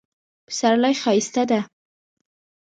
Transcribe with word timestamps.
پسرلی 0.47 0.93
ښایسته 1.01 1.43
ده 1.49 1.59